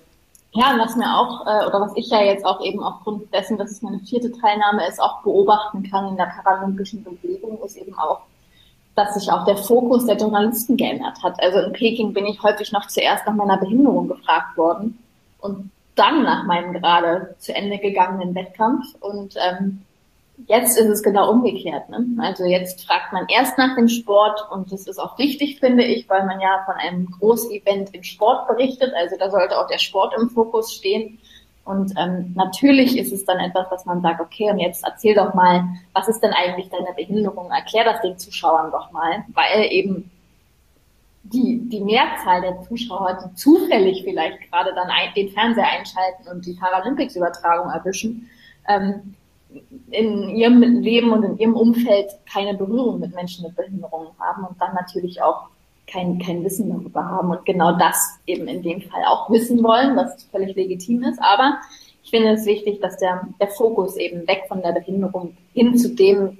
[0.51, 3.69] Ja, was mir auch, äh, oder was ich ja jetzt auch eben aufgrund dessen, dass
[3.69, 8.21] es meine vierte Teilnahme ist, auch beobachten kann in der paralympischen Bewegung, ist eben auch,
[8.95, 11.41] dass sich auch der Fokus der Journalisten geändert hat.
[11.41, 14.97] Also in Peking bin ich häufig noch zuerst nach meiner Behinderung gefragt worden
[15.39, 18.95] und dann nach meinem gerade zu Ende gegangenen Wettkampf.
[19.01, 19.83] Und ähm,
[20.47, 21.89] Jetzt ist es genau umgekehrt.
[21.89, 22.05] Ne?
[22.19, 26.09] Also jetzt fragt man erst nach dem Sport und das ist auch wichtig, finde ich,
[26.09, 28.93] weil man ja von einem Großevent im Sport berichtet.
[28.95, 31.19] Also da sollte auch der Sport im Fokus stehen.
[31.65, 35.33] Und ähm, natürlich ist es dann etwas, was man sagt, okay, und jetzt erzähl doch
[35.35, 37.51] mal, was ist denn eigentlich deine Behinderung?
[37.51, 40.09] Erklär das den Zuschauern doch mal, weil eben
[41.23, 46.45] die, die Mehrzahl der Zuschauer, die zufällig vielleicht gerade dann ein, den Fernseher einschalten und
[46.45, 48.29] die Paralympics-Übertragung erwischen,
[48.67, 49.15] ähm,
[49.91, 54.61] in ihrem Leben und in ihrem Umfeld keine Berührung mit Menschen mit Behinderungen haben und
[54.61, 55.47] dann natürlich auch
[55.87, 59.95] kein, kein Wissen darüber haben und genau das eben in dem Fall auch wissen wollen,
[59.95, 61.19] was völlig legitim ist.
[61.19, 61.59] Aber
[62.03, 65.95] ich finde es wichtig, dass der, der Fokus eben weg von der Behinderung hin zu
[65.95, 66.37] dem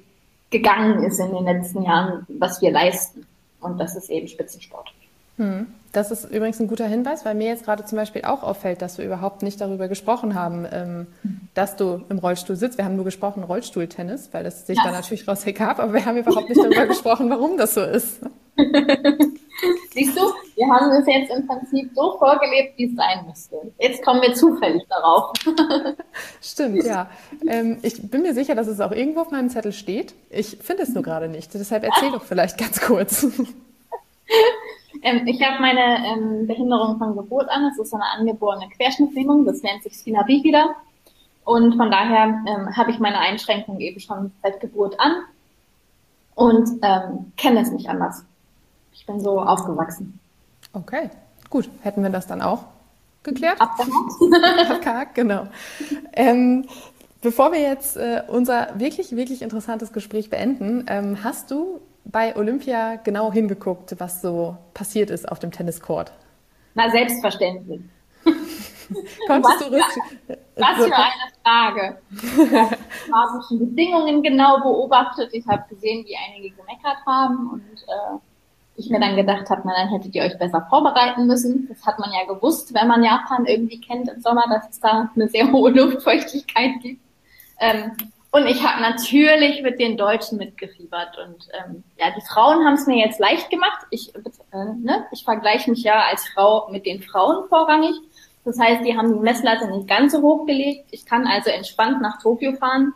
[0.52, 3.26] gegangen ist in den letzten Jahren, was wir leisten.
[3.60, 4.90] Und das ist eben Spitzensport.
[5.38, 5.68] Hm.
[5.92, 8.98] Das ist übrigens ein guter Hinweis, weil mir jetzt gerade zum Beispiel auch auffällt, dass
[8.98, 11.08] wir überhaupt nicht darüber gesprochen haben, ähm,
[11.56, 12.78] dass du im Rollstuhl sitzt.
[12.78, 14.84] Wir haben nur gesprochen Rollstuhltennis, weil das sich ja.
[14.86, 18.20] da natürlich raus ergab, aber wir haben überhaupt nicht darüber gesprochen, warum das so ist.
[19.94, 20.22] Siehst du,
[20.56, 23.58] wir haben es jetzt im Prinzip so vorgelebt, wie es sein müsste.
[23.80, 25.34] Jetzt kommen wir zufällig darauf.
[26.42, 27.10] Stimmt, ja.
[27.48, 30.14] Ähm, ich bin mir sicher, dass es auch irgendwo auf meinem Zettel steht.
[30.30, 31.54] Ich finde es nur gerade nicht.
[31.54, 33.26] Deshalb erzähl doch vielleicht ganz kurz.
[35.02, 37.66] Ähm, ich habe meine ähm, Behinderung von Geburt an.
[37.66, 39.46] Es ist eine angeborene Querschnittlähmung.
[39.46, 40.76] Das nennt sich Spina bifida.
[41.46, 45.24] Und von daher ähm, habe ich meine Einschränkung eben schon seit Geburt an
[46.36, 48.24] und ähm, kenne es nicht anders.
[48.94, 50.20] Ich bin so aufgewachsen.
[50.74, 51.10] Okay,
[51.50, 51.70] gut.
[51.82, 52.66] Hätten wir das dann auch
[53.24, 53.60] geklärt?
[53.60, 54.70] Abgehakt.
[54.72, 55.48] Abgehakt, genau.
[56.14, 56.66] Ähm,
[57.22, 62.96] bevor wir jetzt äh, unser wirklich, wirklich interessantes Gespräch beenden, ähm, hast du bei Olympia
[62.98, 66.12] genau hingeguckt, was so passiert ist auf dem Tenniscourt?
[66.74, 67.82] Na, selbstverständlich.
[69.28, 71.98] Konntest was, du für, was für eine Frage.
[73.10, 75.30] Ich habe schon Bedingungen genau beobachtet.
[75.34, 78.18] Ich habe gesehen, wie einige gemeckert haben und äh,
[78.76, 81.68] ich mir dann gedacht habe, na dann hättet ihr euch besser vorbereiten müssen.
[81.68, 85.10] Das hat man ja gewusst, wenn man Japan irgendwie kennt im Sommer, dass es da
[85.16, 87.02] eine sehr hohe Luftfeuchtigkeit gibt.
[87.60, 87.92] Ähm,
[88.32, 91.18] und ich habe natürlich mit den Deutschen mitgefiebert.
[91.18, 93.88] Und ähm, ja, die Frauen haben es mir jetzt leicht gemacht.
[93.90, 97.96] Ich, äh, ne, ich vergleiche mich ja als Frau mit den Frauen vorrangig.
[98.46, 100.88] Das heißt, die haben die Messlatte nicht ganz so hoch gelegt.
[100.92, 102.94] Ich kann also entspannt nach Tokio fahren.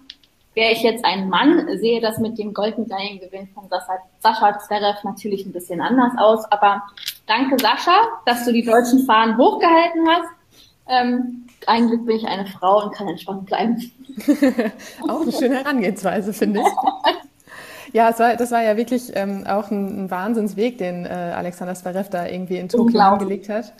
[0.53, 3.67] Wäre ich jetzt ein Mann, sehe das mit dem Goldmedaillengewinn von
[4.19, 6.45] Sascha Zverev natürlich ein bisschen anders aus.
[6.51, 6.83] Aber
[7.25, 7.95] danke Sascha,
[8.27, 10.29] dass du die deutschen Fahnen hochgehalten hast.
[10.87, 13.91] Ähm, eigentlich bin ich eine Frau und kann entspannt bleiben.
[15.07, 16.67] auch eine schöne Herangehensweise, finde ich.
[17.93, 22.09] Ja, war, das war ja wirklich ähm, auch ein, ein, Wahnsinnsweg, den äh, Alexander Zverev
[22.09, 23.71] da irgendwie in Tokio angelegt hat.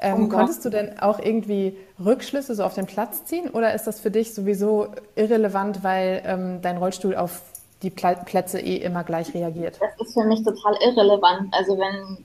[0.00, 3.98] Ähm, konntest du denn auch irgendwie Rückschlüsse so auf den Platz ziehen oder ist das
[3.98, 7.42] für dich sowieso irrelevant, weil ähm, dein Rollstuhl auf
[7.82, 9.78] die Plätze eh immer gleich reagiert?
[9.80, 11.52] Das ist für mich total irrelevant.
[11.52, 12.18] Also wenn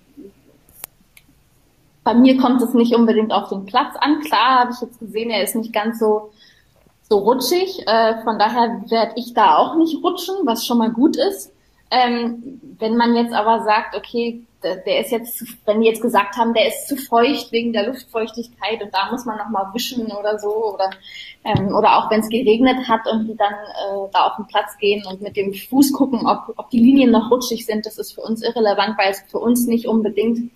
[2.04, 4.22] bei mir kommt es nicht unbedingt auf den Platz an.
[4.22, 6.32] Klar habe ich jetzt gesehen, er ist nicht ganz so
[7.12, 7.86] so rutschig.
[7.88, 11.54] Äh, von daher werde ich da auch nicht rutschen, was schon mal gut ist.
[11.92, 16.02] Ähm, wenn man jetzt aber sagt, okay, der, der ist jetzt, zu, wenn die jetzt
[16.02, 20.06] gesagt haben, der ist zu feucht wegen der Luftfeuchtigkeit und da muss man nochmal wischen
[20.06, 20.90] oder so oder
[21.44, 24.78] ähm, oder auch wenn es geregnet hat und die dann äh, da auf den Platz
[24.78, 28.14] gehen und mit dem Fuß gucken, ob, ob die Linien noch rutschig sind, das ist
[28.14, 30.52] für uns irrelevant, weil es für uns nicht unbedingt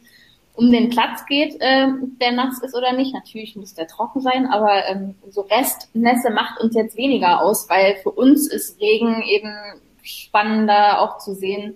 [0.56, 1.88] um den Platz geht, äh,
[2.22, 3.14] der nass ist oder nicht.
[3.14, 7.96] Natürlich muss der trocken sein, aber ähm, so Restnässe macht uns jetzt weniger aus, weil
[8.04, 9.54] für uns ist Regen eben
[10.02, 11.76] spannender auch zu sehen,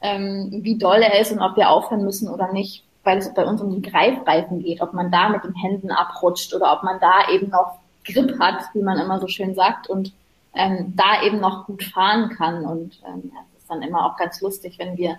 [0.00, 3.44] ähm, wie doll er ist und ob wir aufhören müssen oder nicht, weil es bei
[3.44, 7.00] uns um die Greifreifen geht, ob man da mit den Händen abrutscht oder ob man
[7.00, 10.12] da eben noch Grip hat, wie man immer so schön sagt, und
[10.54, 12.64] ähm, da eben noch gut fahren kann.
[12.64, 15.18] Und ähm, das ist dann immer auch ganz lustig, wenn wir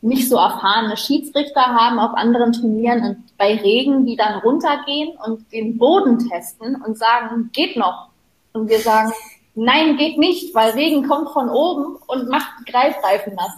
[0.00, 5.50] nicht so erfahrene Schiedsrichter haben auf anderen Turnieren und bei Regen, die dann runtergehen und
[5.52, 8.08] den Boden testen und sagen, geht noch.
[8.52, 9.12] Und wir sagen,
[9.54, 13.52] nein, geht nicht, weil Regen kommt von oben und macht Greifreifen nass.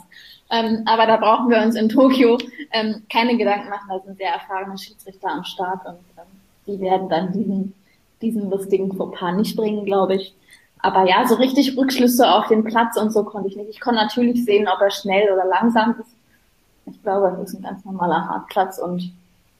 [0.50, 2.38] Ähm, aber da brauchen wir uns in Tokio
[2.72, 6.24] ähm, keine Gedanken machen, da sind sehr erfahrene Schiedsrichter am Start und ähm,
[6.66, 7.74] die werden dann diesen,
[8.20, 10.34] diesen lustigen Fauxpas nicht bringen, glaube ich.
[10.80, 13.70] Aber ja, so richtig Rückschlüsse auf den Platz und so konnte ich nicht.
[13.70, 16.19] Ich konnte natürlich sehen, ob er schnell oder langsam ist
[16.90, 19.12] ich glaube, das ist ein ganz normaler Hartplatz und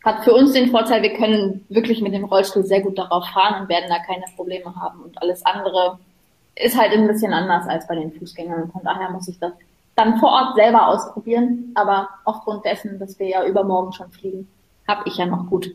[0.04, 3.62] hat für uns den Vorteil, wir können wirklich mit dem Rollstuhl sehr gut darauf fahren
[3.62, 5.00] und werden da keine Probleme haben.
[5.02, 5.98] Und alles andere
[6.56, 8.70] ist halt ein bisschen anders als bei den Fußgängern.
[8.70, 9.52] Von daher muss ich das
[9.96, 11.72] dann vor Ort selber ausprobieren.
[11.74, 14.48] Aber aufgrund dessen, dass wir ja übermorgen schon fliegen,
[14.88, 15.70] habe ich ja noch gut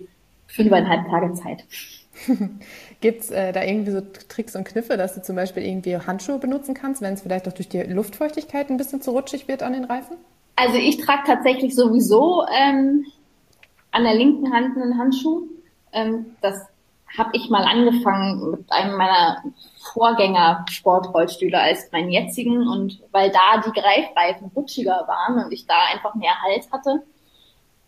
[0.48, 1.64] fünfeinhalb Tage Zeit.
[3.02, 6.40] Gibt es äh, da irgendwie so Tricks und Kniffe, dass du zum Beispiel irgendwie Handschuhe
[6.40, 9.74] benutzen kannst, wenn es vielleicht auch durch die Luftfeuchtigkeit ein bisschen zu rutschig wird an
[9.74, 10.18] den Reifen?
[10.56, 13.06] Also ich trage tatsächlich sowieso ähm,
[13.92, 15.48] an der linken Hand einen Handschuh.
[15.92, 16.68] Ähm, das
[17.18, 19.44] habe ich mal angefangen mit einem meiner
[19.94, 25.76] Vorgänger Sportrollstühle als meinen jetzigen und weil da die Greifreifen rutschiger waren und ich da
[25.94, 27.04] einfach mehr Halt hatte.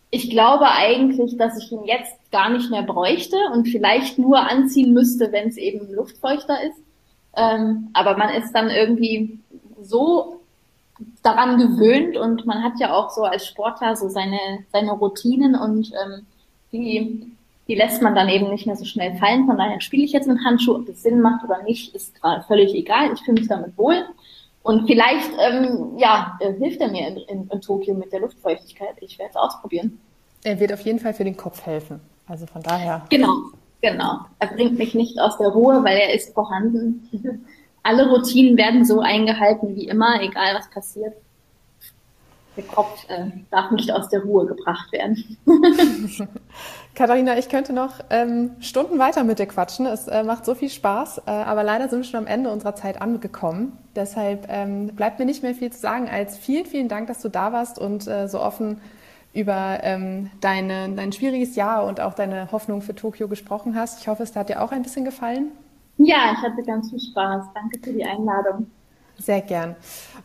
[0.10, 4.94] Ich glaube eigentlich, dass ich ihn jetzt gar nicht mehr bräuchte und vielleicht nur anziehen
[4.94, 6.82] müsste, wenn es eben luftfeuchter ist.
[7.36, 9.40] Ähm, aber man ist dann irgendwie
[9.82, 10.40] so
[11.22, 14.40] daran gewöhnt und man hat ja auch so als Sportler so seine,
[14.72, 16.26] seine Routinen und ähm,
[16.72, 17.32] die,
[17.68, 19.46] die lässt man dann eben nicht mehr so schnell fallen.
[19.46, 22.44] Von daher spiele ich jetzt mit Handschuh, ob das Sinn macht oder nicht, ist gerade
[22.44, 23.12] völlig egal.
[23.14, 24.06] Ich fühle mich damit wohl.
[24.64, 28.96] Und vielleicht, ähm, ja, äh, hilft er mir in, in, in Tokio mit der Luftfeuchtigkeit.
[29.00, 30.00] Ich werde es ausprobieren.
[30.44, 32.02] Er wird auf jeden Fall für den Kopf helfen.
[32.28, 33.06] Also von daher.
[33.10, 33.34] Genau,
[33.82, 34.20] genau.
[34.40, 37.10] Er bringt mich nicht aus der Ruhe, weil er ist vorhanden
[37.88, 41.14] alle Routinen werden so eingehalten wie immer, egal was passiert.
[42.58, 45.38] der Kopf äh, darf nicht aus der Ruhe gebracht werden.
[46.96, 49.86] Katharina, ich könnte noch ähm, Stunden weiter mit dir quatschen.
[49.86, 52.76] Es äh, macht so viel Spaß, äh, aber leider sind wir schon am Ende unserer
[52.76, 53.78] Zeit angekommen.
[53.96, 57.30] Deshalb ähm, bleibt mir nicht mehr viel zu sagen als vielen, vielen Dank, dass du
[57.30, 58.82] da warst und äh, so offen
[59.34, 64.02] über ähm, deine, dein schwieriges Jahr und auch deine Hoffnung für Tokio gesprochen hast.
[64.02, 65.52] Ich hoffe, es hat dir auch ein bisschen gefallen.
[65.98, 67.46] Ja, ich hatte ganz viel Spaß.
[67.54, 68.68] Danke für die Einladung.
[69.20, 69.76] Sehr gern.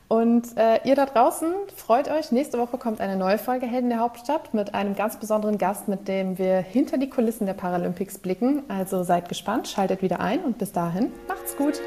[0.08, 2.30] Und äh, ihr da draußen freut euch.
[2.30, 6.08] Nächste Woche kommt eine neue Folge Helden der Hauptstadt mit einem ganz besonderen Gast, mit
[6.08, 8.64] dem wir hinter die Kulissen der Paralympics blicken.
[8.68, 11.80] Also seid gespannt, schaltet wieder ein und bis dahin macht's gut.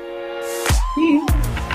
[0.96, 1.75] Tschüss.